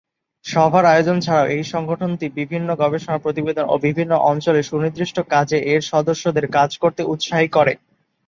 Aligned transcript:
সভার 0.45 0.83
আয়োজন 0.85 1.17
ছাড়াও 1.19 1.51
এই 1.55 1.63
সংগঠনটি 1.73 2.25
বিভিন্ন 2.39 2.69
গবেষণা 2.75 3.17
প্রতিবেদন 3.17 3.65
ও 3.69 3.85
বিভিন্ন 3.85 4.13
অঞ্চলে 4.31 4.61
সুনির্দিষ্ট 4.63 5.17
কাজে 5.33 5.57
এর 5.71 5.81
সদস্যদের 5.91 6.45
কাজ 6.57 6.69
করতে 6.83 7.01
উৎসাহী 7.05 7.47
করে। 7.49 7.73